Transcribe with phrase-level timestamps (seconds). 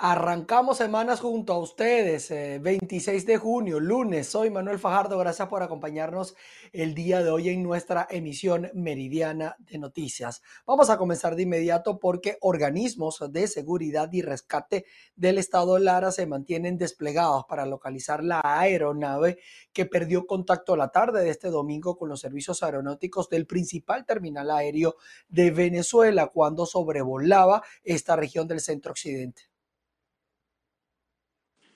[0.00, 4.28] Arrancamos semanas junto a ustedes, 26 eh, de junio, lunes.
[4.28, 6.36] Soy Manuel Fajardo, gracias por acompañarnos
[6.72, 10.40] el día de hoy en nuestra emisión meridiana de noticias.
[10.64, 16.28] Vamos a comenzar de inmediato porque organismos de seguridad y rescate del estado Lara se
[16.28, 19.38] mantienen desplegados para localizar la aeronave
[19.72, 24.52] que perdió contacto la tarde de este domingo con los servicios aeronáuticos del principal terminal
[24.52, 24.94] aéreo
[25.28, 29.47] de Venezuela cuando sobrevolaba esta región del centro occidente.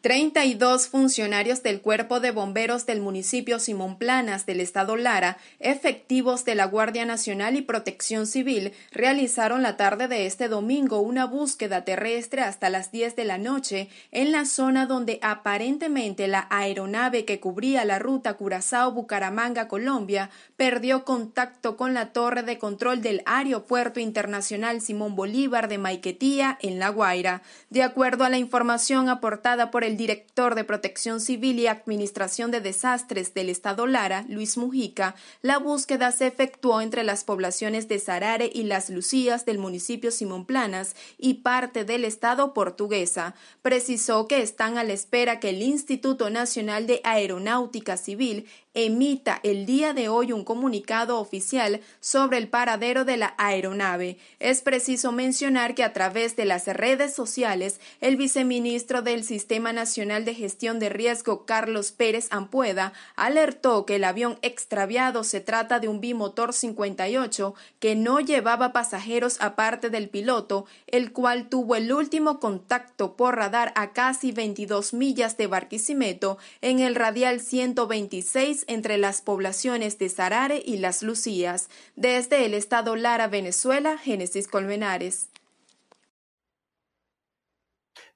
[0.03, 6.57] 32 funcionarios del Cuerpo de Bomberos del municipio Simón Planas del estado Lara, efectivos de
[6.57, 12.43] la Guardia Nacional y Protección Civil, realizaron la tarde de este domingo una búsqueda terrestre
[12.43, 17.85] hasta las 10 de la noche en la zona donde aparentemente la aeronave que cubría
[17.85, 25.15] la ruta Curazao-Bucaramanga, Colombia, perdió contacto con la torre de control del Aeropuerto Internacional Simón
[25.15, 27.43] Bolívar de Maiquetía, en La Guaira.
[27.71, 32.51] De acuerdo a la información aportada por el el director de Protección Civil y Administración
[32.51, 37.99] de Desastres del Estado Lara, Luis Mujica, la búsqueda se efectuó entre las poblaciones de
[37.99, 43.35] Sarare y Las Lucías del municipio Simón Planas y parte del Estado portuguesa.
[43.61, 49.67] Precisó que están a la espera que el Instituto Nacional de Aeronáutica Civil emita el
[49.67, 54.19] día de hoy un comunicado oficial sobre el paradero de la aeronave.
[54.41, 60.25] Es preciso mencionar que a través de las redes sociales, el viceministro del Sistema Nacional
[60.25, 65.89] de Gestión de Riesgo, Carlos Pérez Ampueda, alertó que el avión extraviado se trata de
[65.89, 72.41] un bimotor 58 que no llevaba pasajeros aparte del piloto, el cual tuvo el último
[72.41, 79.23] contacto por radar a casi 22 millas de Barquisimeto en el radial 126 entre las
[79.23, 81.69] poblaciones de Sarare y Las Lucías.
[81.97, 85.29] Desde el estado Lara, Venezuela, Génesis Colmenares.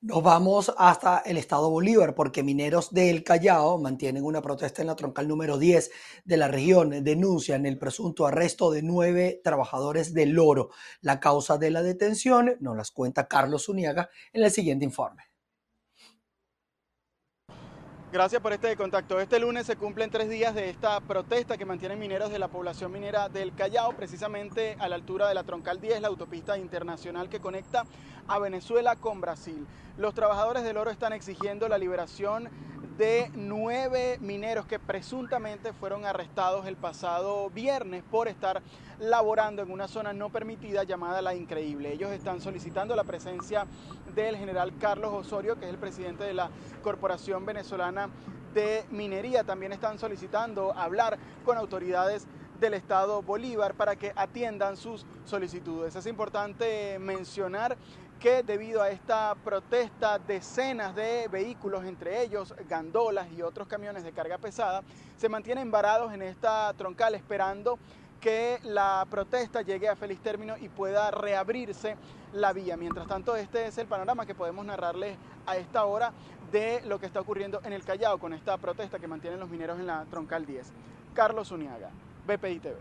[0.03, 4.95] Nos vamos hasta el estado Bolívar porque mineros del Callao mantienen una protesta en la
[4.95, 5.91] troncal número 10
[6.25, 7.03] de la región.
[7.03, 10.71] Denuncian el presunto arresto de nueve trabajadores del oro.
[11.01, 15.25] La causa de la detención nos las cuenta Carlos Uniaga en el siguiente informe.
[18.13, 19.19] Gracias por este contacto.
[19.19, 22.93] Este lunes se cumplen tres días de esta protesta que mantienen mineros de la población
[22.93, 27.41] minera del Callao, precisamente a la altura de la Troncal 10, la autopista internacional que
[27.41, 27.85] conecta
[28.29, 29.67] a Venezuela con Brasil.
[29.99, 32.49] Los trabajadores del oro están exigiendo la liberación
[32.97, 38.63] de nueve mineros que presuntamente fueron arrestados el pasado viernes por estar
[38.99, 41.93] laborando en una zona no permitida llamada La Increíble.
[41.93, 43.67] Ellos están solicitando la presencia
[44.15, 46.51] del general Carlos Osorio, que es el presidente de la
[46.83, 48.09] Corporación Venezolana
[48.55, 49.45] de Minería.
[49.45, 52.27] También están solicitando hablar con autoridades
[52.59, 55.97] del Estado Bolívar para que atiendan sus solicitudes.
[55.97, 57.77] Es importante mencionar
[58.19, 64.13] que debido a esta protesta decenas de vehículos, entre ellos gandolas y otros camiones de
[64.13, 64.83] carga pesada,
[65.17, 67.79] se mantienen varados en esta troncal esperando
[68.21, 71.97] que la protesta llegue a feliz término y pueda reabrirse
[72.33, 72.77] la vía.
[72.77, 75.17] Mientras tanto, este es el panorama que podemos narrarles
[75.47, 76.13] a esta hora
[76.51, 79.79] de lo que está ocurriendo en el Callao con esta protesta que mantienen los mineros
[79.79, 80.73] en la troncal 10.
[81.15, 81.91] Carlos Uniaga,
[82.27, 82.77] BPI TV.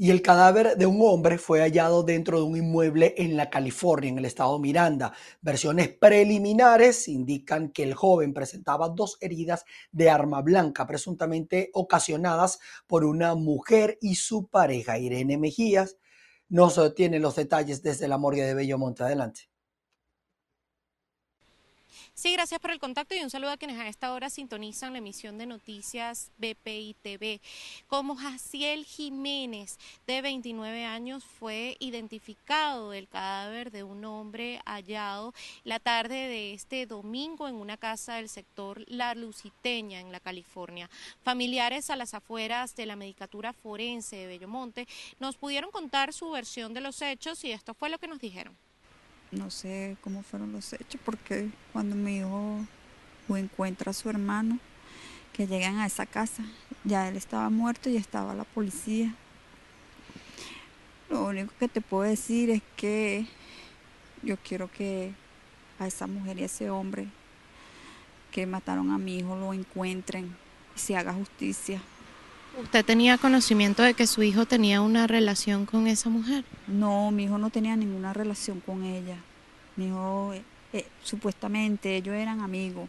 [0.00, 4.08] y el cadáver de un hombre fue hallado dentro de un inmueble en la California,
[4.08, 5.12] en el estado Miranda.
[5.40, 13.04] Versiones preliminares indican que el joven presentaba dos heridas de arma blanca, presuntamente ocasionadas por
[13.04, 14.98] una mujer y su pareja.
[14.98, 15.96] Irene Mejías
[16.48, 19.02] nos tiene los detalles desde la morgue de Bellomonte.
[19.02, 19.48] Adelante.
[22.14, 24.98] Sí, gracias por el contacto y un saludo a quienes a esta hora sintonizan la
[24.98, 27.40] emisión de noticias BPI TV.
[27.86, 35.34] Como Jaciel Jiménez, de 29 años, fue identificado el cadáver de un hombre hallado
[35.64, 40.90] la tarde de este domingo en una casa del sector La Luciteña, en la California.
[41.22, 44.88] Familiares a las afueras de la Medicatura Forense de Bellomonte
[45.20, 48.56] nos pudieron contar su versión de los hechos y esto fue lo que nos dijeron
[49.30, 52.64] no sé cómo fueron los hechos, porque cuando mi hijo
[53.28, 54.58] encuentra a su hermano,
[55.32, 56.42] que llegan a esa casa,
[56.84, 59.14] ya él estaba muerto y estaba la policía.
[61.10, 63.26] Lo único que te puedo decir es que
[64.22, 65.12] yo quiero que
[65.78, 67.06] a esa mujer y a ese hombre
[68.32, 70.36] que mataron a mi hijo lo encuentren
[70.76, 71.80] y se haga justicia.
[72.62, 76.44] ¿Usted tenía conocimiento de que su hijo tenía una relación con esa mujer?
[76.66, 79.16] No, mi hijo no tenía ninguna relación con ella.
[79.76, 82.88] Mi hijo, eh, eh, supuestamente, ellos eran amigos.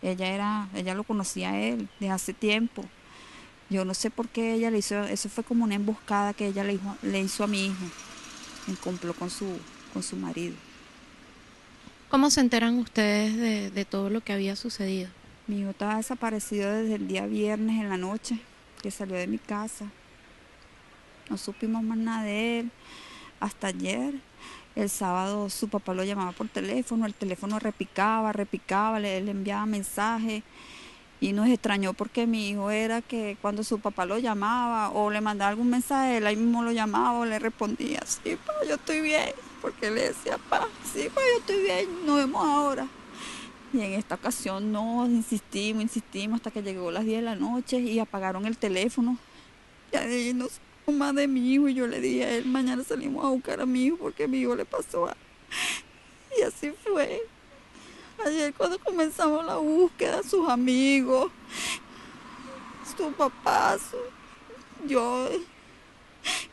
[0.00, 2.82] Ella era, ella lo conocía a él desde hace tiempo.
[3.68, 6.64] Yo no sé por qué ella le hizo, eso fue como una emboscada que ella
[6.64, 7.84] le hizo, le hizo a mi hijo,
[8.68, 9.58] en con su,
[9.92, 10.54] con su marido.
[12.08, 15.10] ¿Cómo se enteran ustedes de, de todo lo que había sucedido?
[15.46, 18.40] Mi hijo estaba desaparecido desde el día viernes en la noche,
[18.80, 19.86] que salió de mi casa.
[21.28, 22.70] No supimos más nada de él
[23.38, 24.14] hasta ayer.
[24.76, 29.66] El sábado su papá lo llamaba por teléfono, el teléfono repicaba, repicaba, le, le enviaba
[29.66, 30.42] mensajes
[31.20, 35.20] y nos extrañó porque mi hijo era que cuando su papá lo llamaba o le
[35.20, 39.02] mandaba algún mensaje, él ahí mismo lo llamaba o le respondía, sí, pa, yo estoy
[39.02, 42.86] bien, porque le decía, pa, sí, pa, yo estoy bien, nos vemos ahora.
[43.72, 47.78] Y en esta ocasión no, insistimos, insistimos hasta que llegó las 10 de la noche
[47.78, 49.16] y apagaron el teléfono.
[49.92, 52.82] De ahí no supo más de mi hijo y yo le dije a él, mañana
[52.82, 55.20] salimos a buscar a mi hijo porque a mi hijo le pasó algo.
[56.38, 57.20] Y así fue.
[58.26, 61.30] Ayer cuando comenzamos la búsqueda, sus amigos,
[62.96, 65.28] su papá, su- yo,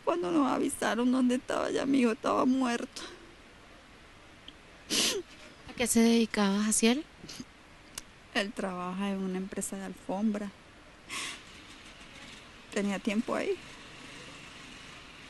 [0.06, 3.02] cuando nos avisaron dónde estaba ya mi hijo estaba muerto.
[5.78, 7.06] ¿A qué se dedicaba Jaciel?
[8.34, 10.50] Él trabaja en una empresa de alfombra.
[12.74, 13.52] Tenía tiempo ahí.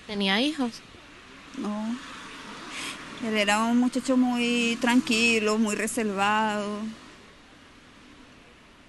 [0.07, 0.81] ¿Tenía hijos?
[1.57, 1.93] No.
[3.27, 6.79] Él era un muchacho muy tranquilo, muy reservado.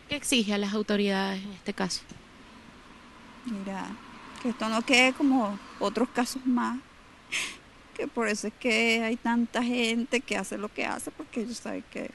[0.08, 2.02] ¿Qué exige a las autoridades en este caso?
[3.46, 3.84] Mira,
[4.40, 6.78] que esto no quede como otros casos más.
[7.98, 11.58] Que por eso es que hay tanta gente que hace lo que hace, porque ellos
[11.58, 12.10] saben que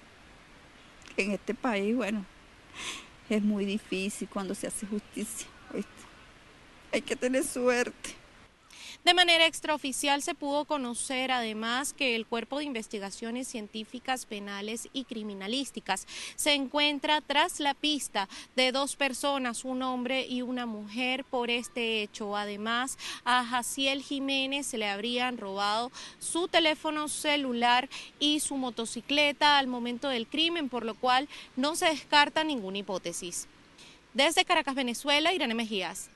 [1.18, 2.26] en este país, bueno,
[3.30, 5.48] es muy difícil cuando se hace justicia.
[6.92, 8.23] Hay que tener suerte.
[9.04, 15.04] De manera extraoficial se pudo conocer además que el Cuerpo de Investigaciones Científicas Penales y
[15.04, 16.08] Criminalísticas
[16.38, 22.02] se encuentra tras la pista de dos personas, un hombre y una mujer, por este
[22.02, 22.38] hecho.
[22.38, 27.90] Además, a Jaciel Jiménez se le habrían robado su teléfono celular
[28.20, 31.28] y su motocicleta al momento del crimen, por lo cual
[31.58, 33.48] no se descarta ninguna hipótesis.
[34.14, 36.13] Desde Caracas, Venezuela, Irene Mejías.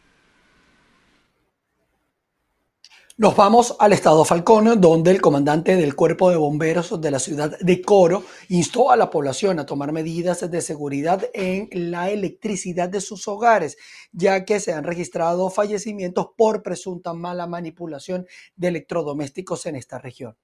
[3.20, 7.58] Nos vamos al estado Falcón, donde el comandante del cuerpo de bomberos de la ciudad
[7.60, 13.02] de Coro instó a la población a tomar medidas de seguridad en la electricidad de
[13.02, 13.76] sus hogares,
[14.12, 20.38] ya que se han registrado fallecimientos por presunta mala manipulación de electrodomésticos en esta región.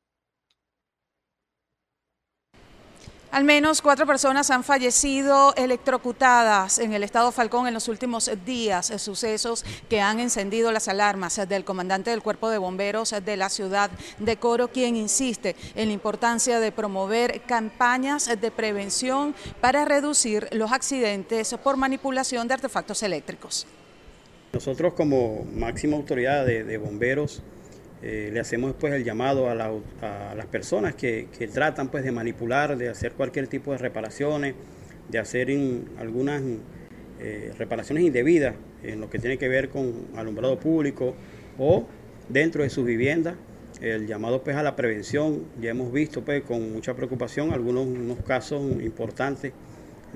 [3.34, 8.94] Al menos cuatro personas han fallecido electrocutadas en el estado Falcón en los últimos días,
[8.98, 13.90] sucesos que han encendido las alarmas del comandante del cuerpo de bomberos de la ciudad
[14.20, 20.72] de Coro, quien insiste en la importancia de promover campañas de prevención para reducir los
[20.72, 23.66] accidentes por manipulación de artefactos eléctricos.
[24.54, 27.42] Nosotros como máxima autoridad de, bomberos
[28.06, 29.72] eh, le hacemos pues el llamado a, la,
[30.02, 34.56] a las personas que, tratan pues de manipular, de hacer cualquier tipo de reparaciones,
[35.08, 35.50] de hacer
[35.98, 36.42] algunas
[37.22, 41.16] eh, reparaciones indebidas en lo que tiene que ver con alumbrado público
[41.58, 41.88] o
[42.28, 43.36] dentro de sus viviendas.
[43.82, 48.20] El llamado pues a la prevención, ya hemos visto pues con mucha preocupación algunos unos
[48.20, 49.54] casos importantes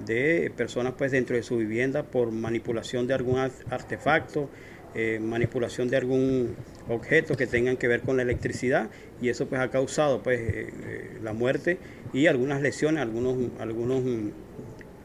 [0.05, 4.49] de personas pues dentro de su vivienda por manipulación de algún artefacto,
[4.95, 6.55] eh, manipulación de algún
[6.89, 8.89] objeto que tengan que ver con la electricidad
[9.21, 11.77] y eso pues ha causado pues eh, eh, la muerte
[12.13, 14.03] y algunas lesiones algunos, algunos,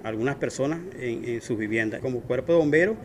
[0.03, 2.01] algunas personas en, sus viviendas.
[2.01, 2.97] Como cuerpo de bomberos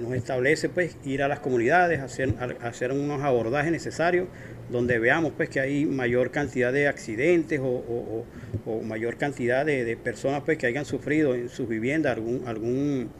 [0.00, 4.28] nos establece pues ir a las comunidades, hacer, hacer unos abordajes necesarios
[4.70, 8.24] donde veamos pues que hay mayor cantidad de accidentes o
[8.84, 13.10] mayor cantidad de, de, personas pues que hayan sufrido en sus viviendas algún, algún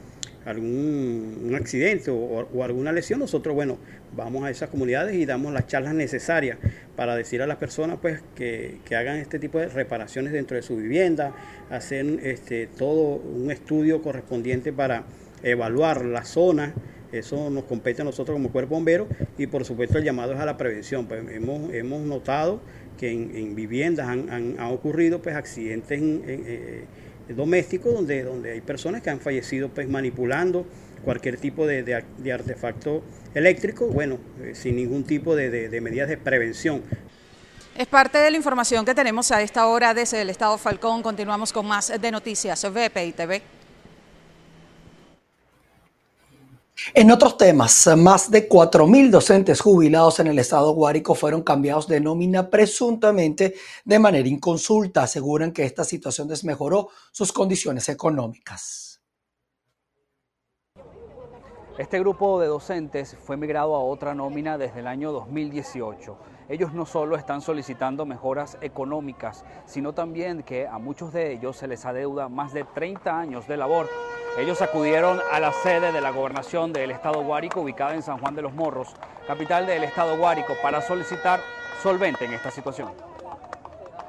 [0.45, 3.77] algún accidente o, o, alguna lesión, nosotros, bueno,
[4.15, 6.57] vamos a esas comunidades y damos las charlas necesarias
[6.95, 10.63] para decir a las personas, pues, que, que hagan este tipo de reparaciones dentro de
[10.63, 11.33] su vivienda,
[11.69, 15.03] hacer este, todo un estudio correspondiente para
[15.43, 16.73] evaluar la zona,
[17.11, 19.07] eso nos compete a nosotros como cuerpo bombero
[19.37, 22.61] y por supuesto el llamado es a la prevención, pues hemos, hemos notado
[22.97, 26.85] que en, en viviendas han, han, ocurrido pues accidentes en, en,
[27.35, 30.65] domésticos donde, donde hay personas que han fallecido pues manipulando
[31.03, 36.09] cualquier tipo de, de, de artefacto eléctrico, bueno, eh, sin ningún tipo de, de, medidas
[36.09, 36.81] de prevención.
[37.75, 41.01] Es parte de la información que tenemos a esta hora desde el Estado Falcón.
[41.01, 43.41] Continuamos con más de noticias VPI TV.
[46.93, 52.01] En otros temas, más de 4.000 docentes jubilados en el estado Guárico fueron cambiados de
[52.01, 55.03] nómina presuntamente de manera inconsulta.
[55.03, 58.99] Aseguran que esta situación desmejoró sus condiciones económicas.
[61.77, 66.17] Este grupo de docentes fue migrado a otra nómina desde el año 2018.
[66.51, 71.65] Ellos no solo están solicitando mejoras económicas, sino también que a muchos de ellos se
[71.65, 73.89] les adeuda más de 30 años de labor.
[74.37, 78.35] Ellos acudieron a la sede de la gobernación del estado Guárico, ubicada en San Juan
[78.35, 78.89] de los Morros,
[79.25, 81.39] capital del estado Guárico, para solicitar
[81.81, 82.91] solvente en esta situación.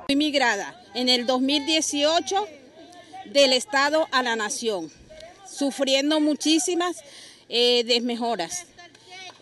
[0.06, 2.44] Fui migrada en el 2018
[3.26, 4.90] del estado a la nación,
[5.46, 7.04] sufriendo muchísimas
[7.48, 8.66] eh, desmejoras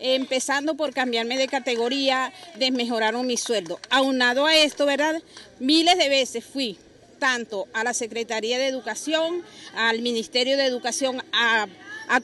[0.01, 3.79] empezando por cambiarme de categoría, desmejoraron mi sueldo.
[3.89, 5.21] Aunado a esto, ¿verdad?
[5.59, 6.77] Miles de veces fui
[7.19, 9.43] tanto a la Secretaría de Educación,
[9.75, 11.67] al Ministerio de Educación, a,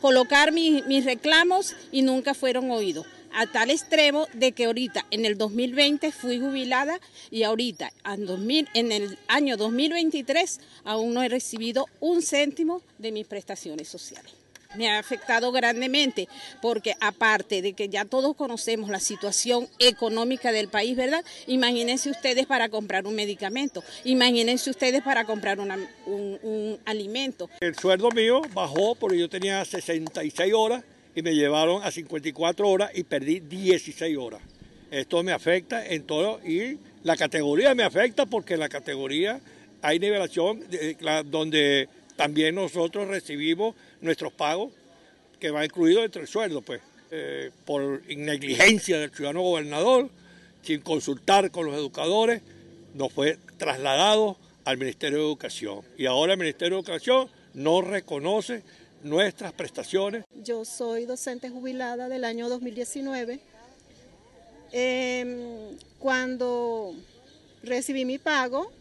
[0.02, 5.38] colocar mis reclamos y nunca fueron oídos a tal extremo de que ahorita en el
[5.38, 11.86] 2020 fui jubilada y ahorita en, 2000, en el año 2023 aún no he recibido
[12.00, 14.34] un céntimo de mis prestaciones sociales
[14.76, 16.28] me ha afectado grandemente,
[16.62, 21.24] porque aparte de que ya todos conocemos la situación económica del país, ¿verdad?
[21.48, 25.72] Imagínense ustedes para comprar un medicamento, imagínense ustedes para comprar un,
[26.06, 27.50] un, alimento.
[27.60, 30.84] El sueldo mío bajó porque yo tenía 66 horas
[31.16, 34.42] y me llevaron a 54 horas y perdí 16 horas.
[34.92, 39.42] Esto me afecta en todo y la categoría me afecta porque en la categoría
[39.82, 40.64] hay nivelación
[41.26, 44.74] donde también nosotros recibimos nuestros pagos,
[45.40, 46.82] que va incluido entre el sueldo, pues,
[47.12, 50.10] eh, por negligencia del ciudadano gobernador,
[50.64, 52.42] sin consultar con los educadores,
[52.96, 55.82] nos fue trasladado al Ministerio de Educación.
[55.98, 58.64] Y ahora el Ministerio de Educación no reconoce
[59.04, 60.26] nuestras prestaciones.
[60.44, 63.40] Yo soy docente jubilada del año 2019.
[64.72, 66.94] Em, cuando
[67.64, 68.72] recibí mi pago,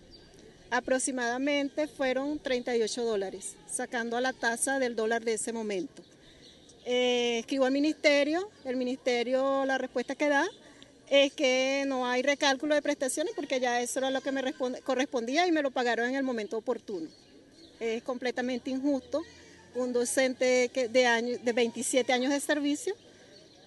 [0.70, 6.02] aproximadamente fueron 38 dólares, sacando a la tasa del dólar de ese momento.
[6.84, 10.46] Eh, escribo al ministerio, el ministerio la respuesta que da
[11.08, 14.54] es que no hay recálculo de prestaciones porque ya eso era lo que me
[14.84, 17.08] correspondía y me lo pagaron en el momento oportuno.
[17.80, 19.22] Es completamente injusto.
[19.74, 22.94] Un docente de, de 27 años de servicio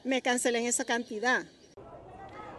[0.03, 1.45] me cancelen esa cantidad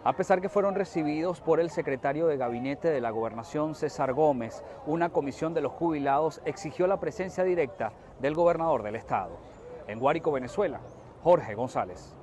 [0.03, 4.63] a pesar que fueron recibidos por el secretario de gabinete de la gobernación César Gómez,
[4.87, 9.37] una comisión de los jubilados exigió la presencia directa del gobernador del estado.
[9.87, 10.81] En Guárico, Venezuela,
[11.21, 12.15] Jorge González.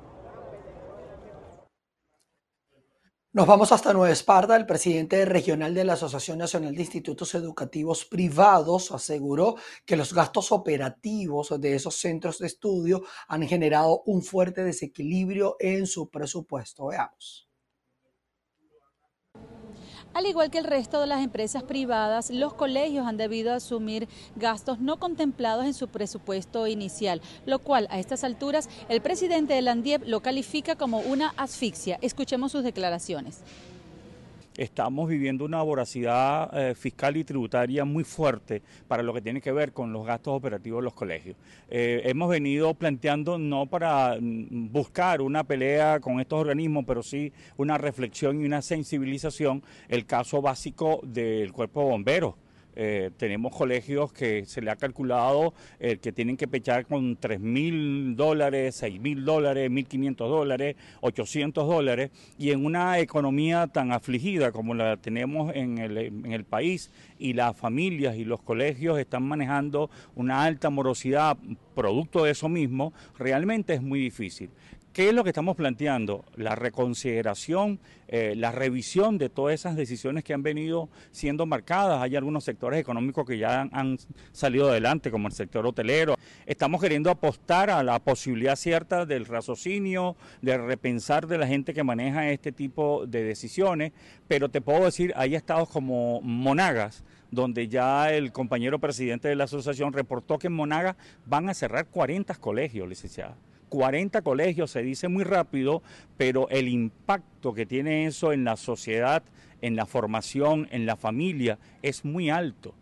[3.30, 4.56] Nos vamos hasta Nueva Esparta.
[4.56, 9.54] El presidente regional de la Asociación Nacional de Institutos Educativos Privados aseguró
[9.84, 15.86] que los gastos operativos de esos centros de estudio han generado un fuerte desequilibrio en
[15.86, 16.86] su presupuesto.
[16.86, 17.47] Veamos.
[20.14, 24.80] Al igual que el resto de las empresas privadas, los colegios han debido asumir gastos
[24.80, 29.72] no contemplados en su presupuesto inicial, lo cual a estas alturas el presidente de la
[29.72, 31.98] ANDIEP lo califica como una asfixia.
[32.02, 33.42] Escuchemos sus declaraciones
[34.58, 39.52] estamos viviendo una voracidad eh, fiscal y tributaria muy fuerte para lo que tiene que
[39.52, 41.36] ver con los gastos operativos de los colegios.
[41.70, 47.32] Eh, hemos venido planteando no para mm, buscar una pelea con estos organismos, pero sí
[47.56, 52.34] una reflexión y una sensibilización, el caso básico del cuerpo de bomberos
[52.80, 57.40] eh, tenemos colegios que se le ha calculado eh, que tienen que pechar con 3
[57.40, 64.52] mil dólares, 6 mil dólares, 1.500 dólares, 800 dólares, y en una economía tan afligida
[64.52, 69.24] como la tenemos en el, en el país, y las familias y los colegios están
[69.24, 71.36] manejando una alta morosidad
[71.74, 74.50] producto de eso mismo, realmente es muy difícil.
[74.98, 76.24] ¿Qué es lo que estamos planteando?
[76.34, 77.78] La reconsideración,
[78.08, 82.02] eh, la revisión de todas esas decisiones que han venido siendo marcadas.
[82.02, 83.96] Hay algunos sectores económicos que ya han,
[84.32, 86.16] salido adelante, como el sector hotelero.
[86.46, 91.84] Estamos queriendo apostar a la posibilidad cierta del raciocinio, de repensar de la gente que
[91.84, 93.92] maneja este tipo de decisiones,
[94.26, 99.44] pero te puedo decir, hay estados como Monagas, donde ya el compañero presidente de la
[99.44, 103.36] asociación reportó que en Monagas van a cerrar 40 colegios, licenciada.
[103.68, 105.82] 40 colegios, se dice muy rápido,
[106.16, 109.22] pero el impacto que tiene eso en la sociedad,
[109.60, 112.74] en la formación, en la familia, es muy alto.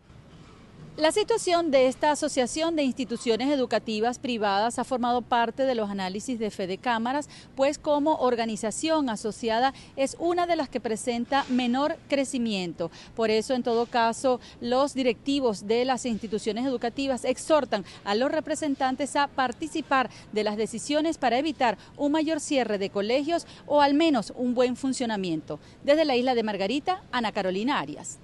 [0.96, 6.38] La situación de esta asociación de instituciones educativas privadas ha formado parte de los análisis
[6.38, 12.90] de Fede Cámaras, pues como organización asociada es una de las que presenta menor crecimiento.
[13.14, 19.16] Por eso, en todo caso, los directivos de las instituciones educativas exhortan a los representantes
[19.16, 24.32] a participar de las decisiones para evitar un mayor cierre de colegios o al menos
[24.34, 25.60] un buen funcionamiento.
[25.84, 28.18] Desde la isla de Margarita, Ana Carolina Arias.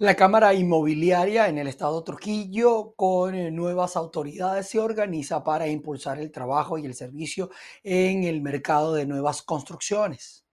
[0.00, 6.18] La Cámara Inmobiliaria en el estado Trujillo con eh, nuevas autoridades se organiza para impulsar
[6.18, 7.50] el trabajo y el servicio
[7.82, 10.46] en el mercado de nuevas construcciones.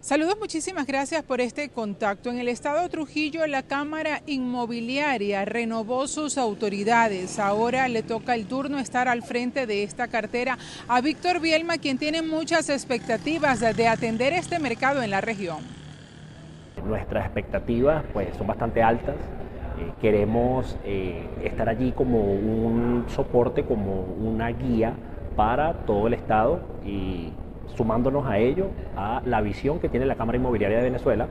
[0.00, 2.30] Saludos, muchísimas gracias por este contacto.
[2.30, 7.40] En el estado Trujillo, la Cámara Inmobiliaria renovó sus autoridades.
[7.40, 11.98] Ahora le toca el turno estar al frente de esta cartera a Víctor Bielma, quien
[11.98, 15.79] tiene muchas expectativas de atender este mercado en la región.
[16.84, 19.16] Nuestras expectativas pues, son bastante altas.
[19.80, 24.92] Eh, queremos eh, estar allí como un soporte, como una guía
[25.36, 27.32] para todo el estado y
[27.76, 31.28] sumándonos a ello, a la visión que tiene la Cámara Inmobiliaria de Venezuela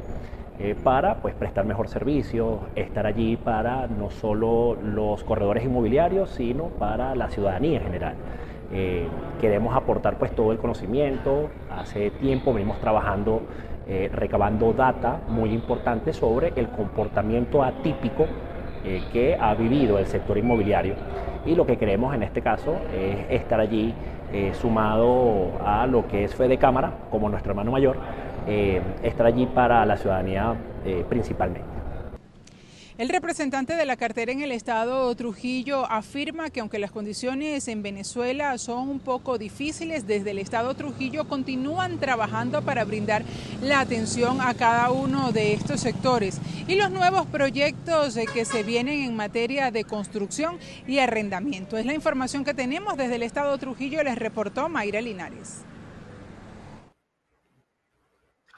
[0.57, 6.65] eh, para pues, prestar mejor servicio, estar allí para no solo los corredores inmobiliarios, sino
[6.65, 8.15] para la ciudadanía en general.
[9.41, 13.41] Queremos aportar pues todo el conocimiento, hace tiempo venimos trabajando,
[13.89, 18.27] eh, recabando data muy importante sobre el comportamiento atípico
[19.11, 20.95] que ha vivido el sector inmobiliario
[21.45, 23.93] y lo que queremos en este caso es estar allí
[24.31, 27.97] eh, sumado a lo que es Fede Cámara, como nuestro hermano mayor,
[28.47, 30.53] eh, estar allí para la ciudadanía
[30.85, 31.78] eh, principalmente.
[32.99, 37.81] El representante de la cartera en el estado Trujillo afirma que aunque las condiciones en
[37.81, 43.23] Venezuela son un poco difíciles, desde el estado Trujillo continúan trabajando para brindar
[43.61, 48.99] la atención a cada uno de estos sectores y los nuevos proyectos que se vienen
[49.03, 51.77] en materia de construcción y arrendamiento.
[51.77, 55.68] Es la información que tenemos desde el estado Trujillo, les reportó Mayra Linares.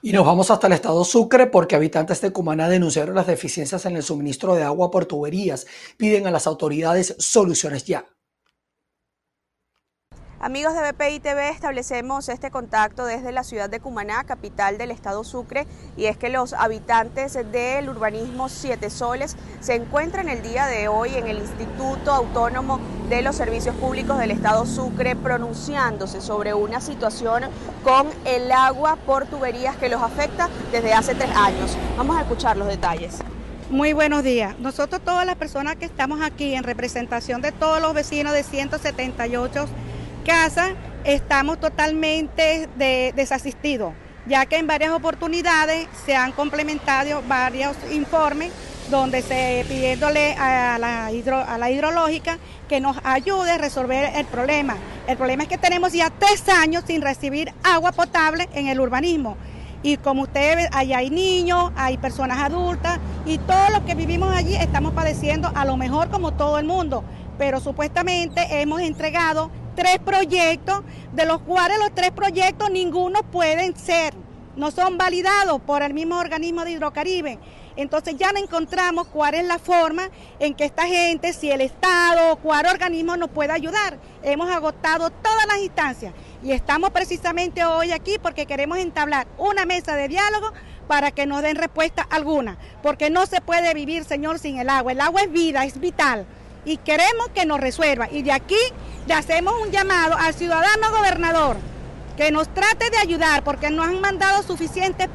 [0.04, 3.96] Y nos vamos hasta el estado Sucre porque habitantes de Cumaná denunciaron las deficiencias en
[3.96, 5.68] el suministro de agua por tuberías.
[5.98, 8.08] Piden a las autoridades soluciones ya.
[10.44, 15.24] Amigos de BPI TV, establecemos este contacto desde la ciudad de Cumaná, capital del estado
[15.24, 20.88] Sucre, y es que los habitantes del urbanismo Siete Soles se encuentran el día de
[20.88, 26.82] hoy en el Instituto Autónomo de los Servicios Públicos del estado Sucre pronunciándose sobre una
[26.82, 27.44] situación
[27.84, 31.78] con el agua por tuberías que los afecta desde hace tres años.
[31.96, 33.20] Vamos a escuchar los detalles.
[33.70, 34.58] Muy buenos días.
[34.58, 39.68] Nosotros todas las personas que estamos aquí en representación de todos los vecinos de 178
[40.22, 40.70] casa
[41.04, 42.68] estamos totalmente
[43.16, 43.94] desasistidos,
[44.26, 48.52] ya que en varias oportunidades se han complementado varios informes
[48.90, 54.76] donde se pidiéndole a la, a la hidrológica que nos ayude a resolver el problema.
[55.08, 59.38] El problema es que tenemos ya tres años sin recibir agua potable en el urbanismo.
[59.84, 64.32] Y como ustedes ven, allá hay niños, hay personas adultas y todos los que vivimos
[64.36, 67.04] allí estamos padeciendo a lo mejor como todo el mundo.
[67.38, 70.82] Pero supuestamente hemos entregado tres proyectos,
[71.14, 74.14] de los cuales los tres proyectos ninguno pueden ser,
[74.56, 77.40] no son validados por el mismo organismo de Hidrocaribe.
[77.78, 82.34] Entonces ya no encontramos cuál es la forma en que esta gente, si el Estado
[82.34, 83.98] o cuál organismo nos puede ayudar.
[84.24, 89.96] Hemos agotado todas las instancias y estamos precisamente hoy aquí porque queremos entablar una mesa
[89.96, 90.52] de diálogo
[90.88, 94.92] para que nos den respuesta alguna, porque no se puede vivir, Señor, sin el agua.
[94.92, 96.28] El agua es vida, es vital
[96.66, 98.10] y queremos que nos resuelva.
[98.12, 98.60] Y de aquí
[99.08, 101.58] le hacemos un llamado al ciudadano gobernador
[102.18, 105.08] que nos trate de ayudar porque nos han mandado suficientes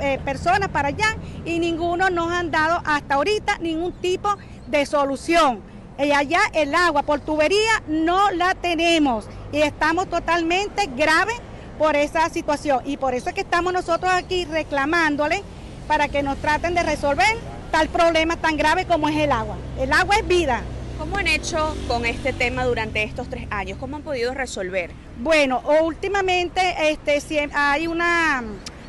[0.00, 5.60] eh, personas para allá y ninguno nos han dado hasta ahorita ningún tipo de solución.
[5.98, 11.36] Y allá el agua por tubería no la tenemos y estamos totalmente graves
[11.78, 15.42] por esa situación y por eso es que estamos nosotros aquí reclamándole
[15.86, 17.36] para que nos traten de resolver
[17.70, 19.56] tal problema tan grave como es el agua.
[19.78, 20.62] El agua es vida.
[21.00, 23.78] ¿Cómo han hecho con este tema durante estos tres años?
[23.80, 24.90] ¿Cómo han podido resolver?
[25.18, 26.60] Bueno, últimamente
[26.90, 28.44] este, hay una,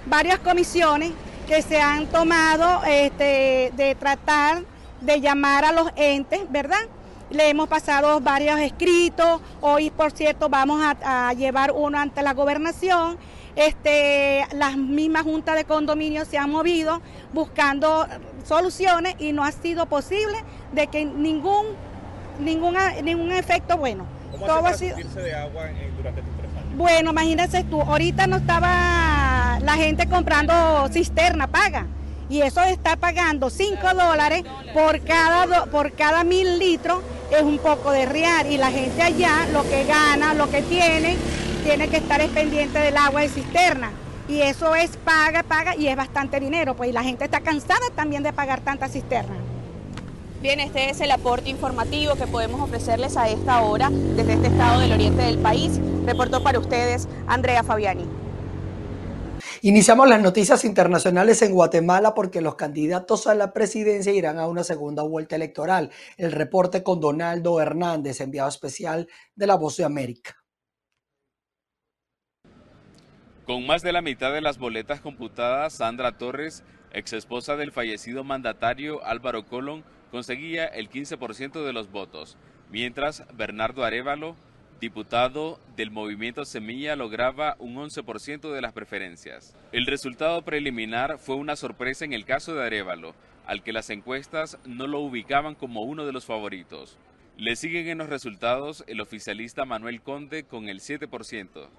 [0.08, 1.14] varias comisiones
[1.48, 4.64] que se han tomado este, de tratar
[5.00, 6.82] de llamar a los entes, ¿verdad?
[7.30, 13.18] Le hemos pasado varios escritos, hoy por cierto vamos a, llevar uno ante la gobernación.
[13.56, 18.06] Este, las mismas juntas de condominio se han movido buscando
[18.44, 20.38] soluciones y no ha sido posible
[20.74, 21.68] de que ningún
[22.40, 24.06] ninguna, ningún efecto bueno.
[24.32, 24.98] ¿Cómo Todo ha sido...
[24.98, 25.64] de agua
[25.98, 26.78] durante estos tres años?
[26.78, 31.86] Bueno, imagínense tú, ahorita no estaba la gente comprando cisterna paga
[32.32, 37.92] y eso está pagando 5 dólares por cada, por cada mil litros, es un poco
[37.92, 41.18] de riar y la gente allá lo que gana, lo que tiene,
[41.66, 43.92] tiene que estar pendiente del agua de cisterna.
[44.30, 47.90] Y eso es paga, paga y es bastante dinero, pues y la gente está cansada
[47.96, 49.36] también de pagar tanta cisterna.
[50.42, 54.80] Bien, este es el aporte informativo que podemos ofrecerles a esta hora desde este estado
[54.80, 55.80] del oriente del país.
[56.04, 58.08] Reportó para ustedes Andrea Fabiani.
[59.62, 64.64] Iniciamos las noticias internacionales en Guatemala porque los candidatos a la presidencia irán a una
[64.64, 65.92] segunda vuelta electoral.
[66.18, 70.38] El reporte con Donaldo Hernández, enviado especial de La Voz de América.
[73.46, 78.24] Con más de la mitad de las boletas computadas, Sandra Torres, ex esposa del fallecido
[78.24, 82.38] mandatario Álvaro Colón, conseguía el 15% de los votos,
[82.70, 84.36] mientras Bernardo Arevalo,
[84.82, 89.56] diputado del movimiento Semilla lograba un 11% de las preferencias.
[89.72, 94.58] El resultado preliminar fue una sorpresa en el caso de Arevalo, al que las encuestas
[94.66, 96.98] no lo ubicaban como uno de los favoritos.
[97.38, 101.70] Le siguen en los resultados el oficialista Manuel Conde con el 7%,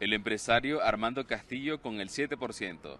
[0.00, 2.98] el empresario Armando Castillo con el 7%,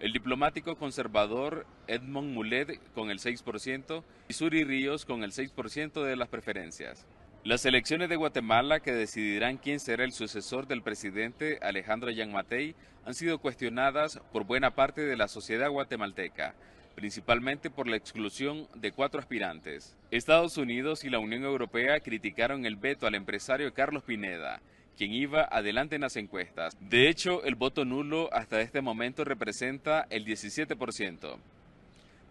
[0.00, 6.16] el diplomático conservador Edmond Mulet con el 6% y Suri Ríos con el 6% de
[6.16, 7.06] las preferencias.
[7.44, 13.14] Las elecciones de Guatemala que decidirán quién será el sucesor del presidente Alejandro Matei han
[13.14, 16.54] sido cuestionadas por buena parte de la sociedad guatemalteca,
[16.94, 19.96] principalmente por la exclusión de cuatro aspirantes.
[20.10, 24.60] Estados Unidos y la Unión Europea criticaron el veto al empresario Carlos Pineda,
[24.98, 26.76] quien iba adelante en las encuestas.
[26.80, 31.36] De hecho, el voto nulo hasta este momento representa el 17%.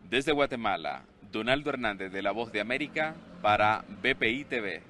[0.09, 4.81] Desde Guatemala, Donaldo Hernández de La Voz de América para BPI TV.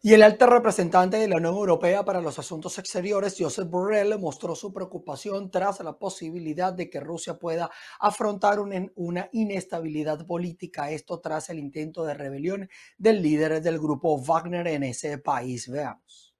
[0.00, 4.54] Y el alto representante de la Unión Europea para los Asuntos Exteriores, Josep Borrell, mostró
[4.54, 11.50] su preocupación tras la posibilidad de que Rusia pueda afrontar una, inestabilidad política, esto tras
[11.50, 15.68] el intento de rebelión del líder del grupo Wagner en ese país.
[15.68, 16.36] Veamos.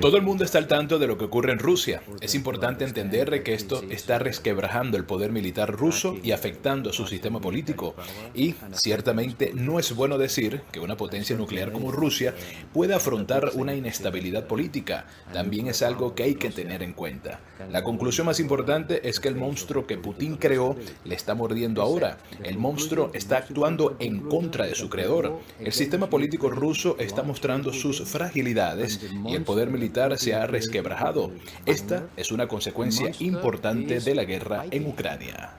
[0.00, 2.02] Todo el mundo está al tanto de lo que ocurre en Rusia.
[2.20, 7.40] Es importante entender que esto está resquebrajando el poder militar ruso y afectando su sistema
[7.40, 7.94] político.
[8.34, 12.34] Y ciertamente no es bueno decir que una potencia nuclear como Rusia
[12.72, 15.06] puede afrontar una inestabilidad política.
[15.32, 17.40] También es algo que hay que tener en cuenta.
[17.70, 22.18] La conclusión más importante es que el monstruo que Putin creó le está mordiendo ahora.
[22.42, 25.40] El monstruo está actuando en contra de su creador.
[25.60, 31.32] El sistema político ruso está mostrando sus fragilidades y el poder militar se ha resquebrajado.
[31.64, 35.50] Esta es una consecuencia importante de la guerra en Ucrania.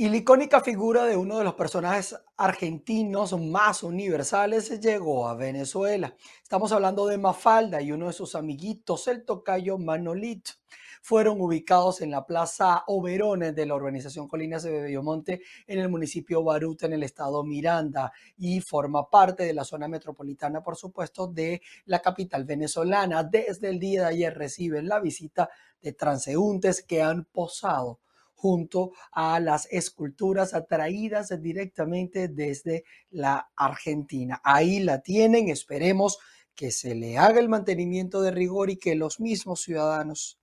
[0.00, 6.14] Y la icónica figura de uno de los personajes argentinos más universales llegó a Venezuela.
[6.40, 10.52] Estamos hablando de Mafalda y uno de sus amiguitos, el tocayo Manolito.
[11.02, 16.44] Fueron ubicados en la Plaza Oberones de la organización Colinas de Bellomonte en el municipio
[16.44, 21.60] Baruta, en el estado Miranda, y forma parte de la zona metropolitana, por supuesto, de
[21.86, 23.24] la capital venezolana.
[23.24, 25.50] Desde el día de ayer reciben la visita
[25.82, 27.98] de transeúntes que han posado
[28.38, 34.40] junto a las esculturas atraídas directamente desde la Argentina.
[34.44, 36.18] Ahí la tienen, esperemos
[36.54, 40.38] que se le haga el mantenimiento de rigor y que los mismos ciudadanos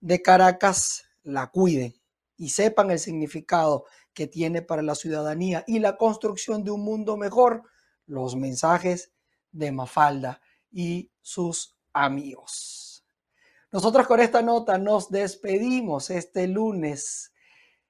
[0.00, 1.92] de Caracas la cuiden
[2.36, 7.16] y sepan el significado que tiene para la ciudadanía y la construcción de un mundo
[7.16, 7.64] mejor,
[8.06, 9.12] los mensajes
[9.50, 12.87] de Mafalda y sus amigos.
[13.70, 17.32] Nosotros con esta nota nos despedimos este lunes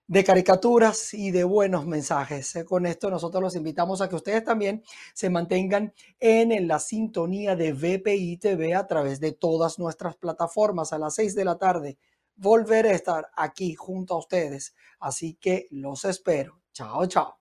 [0.09, 2.57] de caricaturas y de buenos mensajes.
[2.57, 4.83] Eh, con esto nosotros los invitamos a que ustedes también
[5.15, 10.99] se mantengan en la sintonía de VPI TV a través de todas nuestras plataformas a
[10.99, 11.99] las 6 de la tarde.
[12.35, 14.75] Volveré a estar aquí junto a ustedes.
[14.99, 16.61] Así que los espero.
[16.73, 17.38] Chao, chao.